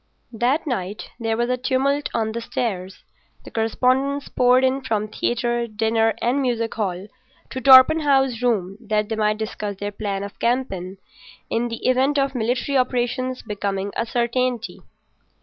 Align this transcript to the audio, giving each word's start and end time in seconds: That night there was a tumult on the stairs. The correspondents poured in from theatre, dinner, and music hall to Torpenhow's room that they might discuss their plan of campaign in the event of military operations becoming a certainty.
That 0.33 0.65
night 0.65 1.11
there 1.19 1.37
was 1.37 1.47
a 1.51 1.57
tumult 1.57 2.09
on 2.11 2.31
the 2.31 2.41
stairs. 2.41 3.03
The 3.43 3.51
correspondents 3.51 4.29
poured 4.29 4.63
in 4.63 4.81
from 4.81 5.07
theatre, 5.07 5.67
dinner, 5.67 6.15
and 6.23 6.41
music 6.41 6.73
hall 6.73 7.05
to 7.51 7.61
Torpenhow's 7.61 8.41
room 8.41 8.79
that 8.83 9.09
they 9.09 9.15
might 9.15 9.37
discuss 9.37 9.75
their 9.75 9.91
plan 9.91 10.23
of 10.23 10.39
campaign 10.39 10.97
in 11.51 11.67
the 11.67 11.87
event 11.87 12.17
of 12.17 12.33
military 12.33 12.79
operations 12.79 13.43
becoming 13.43 13.93
a 13.95 14.07
certainty. 14.07 14.81